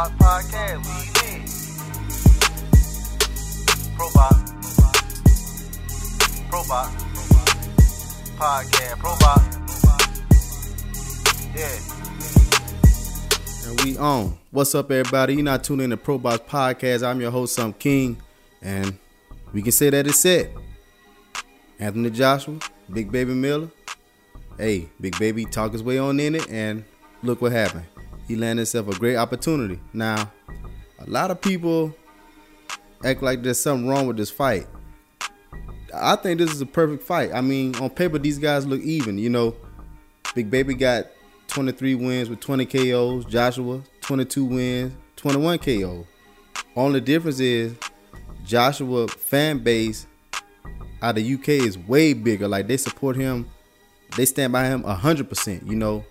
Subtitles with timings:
[0.00, 0.92] Box Podcast, we
[1.28, 1.44] in.
[3.96, 4.34] Pro Box.
[6.48, 6.88] Pro Box.
[8.38, 9.42] Podcast, Pro Box.
[11.54, 11.78] Yeah.
[13.68, 14.38] And we on.
[14.50, 15.34] What's up, everybody?
[15.34, 17.06] You're not tuning in to Pro Box Podcast.
[17.06, 18.16] I'm your host, Sam King,
[18.62, 18.96] and
[19.52, 20.50] we can say that it's set.
[21.78, 22.58] Anthony Joshua,
[22.90, 23.68] Big Baby Miller.
[24.56, 26.84] Hey, Big Baby talk his way on in it, and
[27.22, 27.84] look what happened.
[28.30, 29.80] He landed himself a great opportunity.
[29.92, 30.30] Now,
[31.00, 31.92] a lot of people
[33.04, 34.68] act like there's something wrong with this fight.
[35.92, 37.32] I think this is a perfect fight.
[37.34, 39.18] I mean, on paper, these guys look even.
[39.18, 39.56] You know,
[40.36, 41.06] Big Baby got
[41.48, 43.24] 23 wins with 20 KOs.
[43.24, 46.06] Joshua, 22 wins, 21 KO.
[46.76, 47.74] Only difference is
[48.44, 50.06] Joshua fan base
[51.02, 52.46] out of UK is way bigger.
[52.46, 53.50] Like they support him,
[54.16, 55.68] they stand by him 100%.
[55.68, 56.04] You know,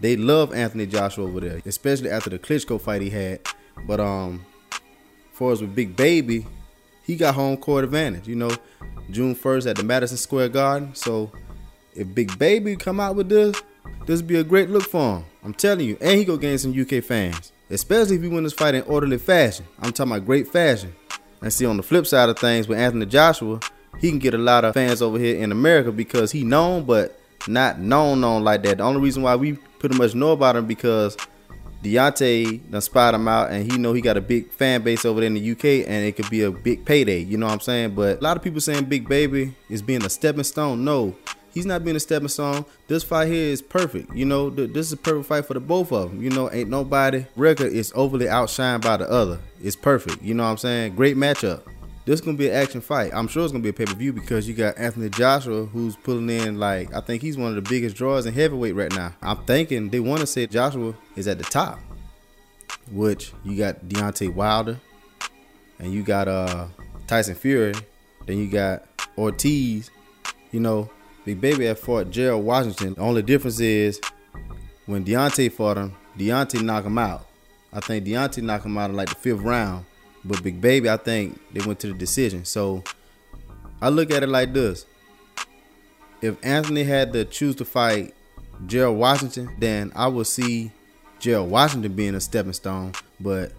[0.00, 3.40] they love Anthony Joshua over there, especially after the Klitschko fight he had.
[3.86, 4.44] But um,
[5.32, 6.46] far as with Big Baby,
[7.04, 8.26] he got home court advantage.
[8.26, 8.50] You know,
[9.10, 10.94] June 1st at the Madison Square Garden.
[10.94, 11.30] So
[11.94, 13.60] if Big Baby come out with this,
[14.06, 15.24] this would be a great look for him.
[15.42, 18.52] I'm telling you, and he go gain some UK fans, especially if he win this
[18.52, 19.66] fight in orderly fashion.
[19.78, 20.94] I'm talking about great fashion.
[21.42, 23.60] And see, on the flip side of things, with Anthony Joshua,
[24.00, 27.20] he can get a lot of fans over here in America because he known, but
[27.48, 28.78] not known on like that.
[28.78, 31.16] The only reason why we pretty much know about him because
[31.82, 35.20] Deontay done spot him out and he know he got a big fan base over
[35.20, 37.60] there in the UK and it could be a big payday, you know what I'm
[37.60, 37.94] saying?
[37.94, 40.82] But a lot of people saying Big Baby is being a stepping stone.
[40.84, 41.14] No,
[41.52, 42.64] he's not being a stepping stone.
[42.88, 44.14] This fight here is perfect.
[44.14, 46.22] You know, th- this is a perfect fight for the both of them.
[46.22, 49.38] You know, ain't nobody record is overly outshined by the other.
[49.62, 50.22] It's perfect.
[50.22, 50.96] You know what I'm saying?
[50.96, 51.62] Great matchup.
[52.06, 53.12] This is gonna be an action fight.
[53.14, 55.96] I'm sure it's gonna be a pay per view because you got Anthony Joshua who's
[55.96, 59.14] pulling in like I think he's one of the biggest draws in heavyweight right now.
[59.22, 61.78] I'm thinking they want to say Joshua is at the top,
[62.92, 64.78] which you got Deontay Wilder,
[65.78, 66.66] and you got uh
[67.06, 67.74] Tyson Fury,
[68.26, 68.86] then you got
[69.16, 69.90] Ortiz.
[70.50, 70.90] You know,
[71.24, 72.94] Big Baby had fought Gerald Washington.
[72.94, 73.98] The only difference is
[74.84, 77.26] when Deontay fought him, Deontay knocked him out.
[77.72, 79.86] I think Deontay knocked him out in like the fifth round.
[80.24, 82.44] But Big Baby, I think they went to the decision.
[82.44, 82.82] So
[83.80, 84.86] I look at it like this.
[86.22, 88.14] If Anthony had to choose to fight
[88.66, 90.72] Gerald Washington, then I would see
[91.18, 92.92] Gerald Washington being a stepping stone.
[93.20, 93.52] But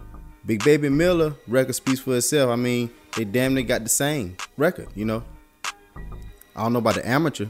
[0.46, 2.50] Big Baby Miller record speaks for itself.
[2.50, 5.24] I mean, they damn near got the same record, you know.
[6.56, 7.48] I don't know about the amateur,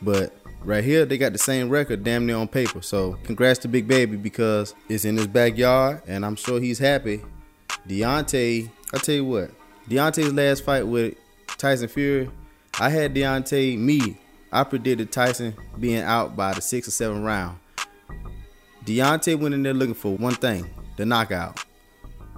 [0.00, 2.82] but right here they got the same record damn near on paper.
[2.82, 7.22] So congrats to Big Baby because it's in his backyard and I'm sure he's happy
[7.88, 9.50] Deontay, I tell you what,
[9.88, 11.14] Deontay's last fight with
[11.58, 12.30] Tyson Fury,
[12.78, 14.18] I had Deontay me.
[14.50, 17.58] I predicted Tyson being out by the sixth or seventh round.
[18.84, 21.64] Deontay went in there looking for one thing, the knockout.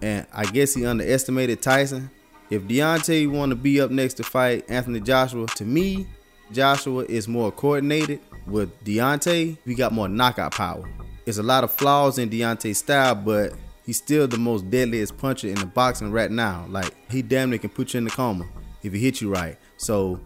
[0.03, 2.11] And I guess he underestimated Tyson.
[2.51, 6.07] If Deontay want to be up next to fight Anthony Joshua, to me,
[6.53, 8.21] Joshua is more coordinated.
[8.47, 10.85] With Deontay, we got more knockout power.
[11.25, 13.55] There's a lot of flaws in Deontay's style, but
[13.85, 16.67] he's still the most deadliest puncher in the boxing right now.
[16.69, 18.47] Like he damn near can put you in the coma
[18.83, 19.57] if he hit you right.
[19.77, 20.21] So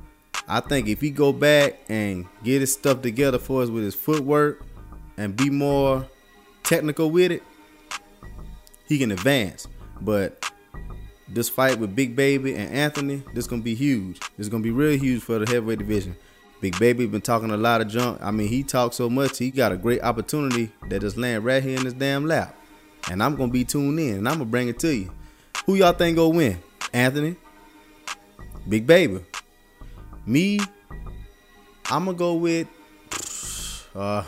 [0.47, 3.95] I think if he go back and get his stuff together for us with his
[3.95, 4.65] footwork
[5.17, 6.07] and be more
[6.63, 7.43] technical with it,
[8.87, 9.67] he can advance.
[10.01, 10.51] But
[11.29, 14.21] this fight with Big Baby and Anthony, this gonna be huge.
[14.37, 16.17] This gonna be real huge for the heavyweight division.
[16.61, 18.21] Big Baby been talking a lot of junk.
[18.21, 19.39] I mean, he talks so much.
[19.39, 22.58] He got a great opportunity that just land right here in his damn lap.
[23.11, 25.13] And I'm gonna be tuned in and I'm gonna bring it to you.
[25.67, 26.59] Who y'all think gonna win?
[26.93, 27.37] Anthony?
[28.69, 29.21] Big Baby.
[30.27, 30.61] Me?
[31.91, 32.69] I'm gonna go with
[33.95, 34.23] uh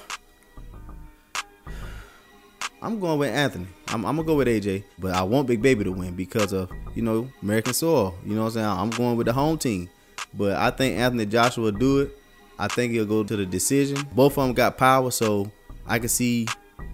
[2.83, 3.67] I'm going with Anthony.
[3.89, 6.71] I'm, I'm, gonna go with AJ, but I want Big Baby to win because of
[6.95, 8.15] you know American soil.
[8.25, 8.67] You know what I'm saying?
[8.67, 9.91] I'm going with the home team,
[10.33, 12.17] but I think Anthony Joshua will do it.
[12.59, 13.99] I think he'll go to the decision.
[14.15, 15.51] Both of them got power, so
[15.87, 16.47] I can see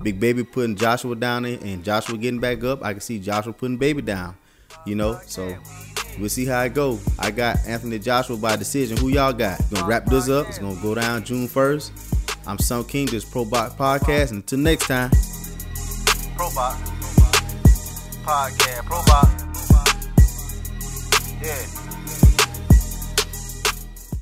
[0.02, 2.84] Big Baby putting Joshua down and Joshua getting back up.
[2.84, 4.36] I can see Joshua putting Baby down.
[4.84, 5.56] You know, so
[6.18, 6.98] we'll see how it go.
[7.18, 8.96] I got Anthony Joshua by decision.
[8.96, 9.60] Who y'all got?
[9.70, 10.48] Gonna wrap this up.
[10.48, 12.46] It's gonna go down June 1st.
[12.46, 14.30] I'm Sam King, this Pro Box Podcast.
[14.30, 15.10] Until next time.
[16.36, 16.90] Pro Box
[18.24, 19.42] Podcast, Pro Box.
[21.42, 21.85] Yeah.